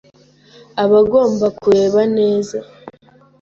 aba 0.83 0.97
agomba 1.03 1.47
kureba 1.59 2.01
neza 2.17 2.57